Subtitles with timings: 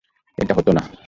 [0.37, 0.83] এটা হতো না।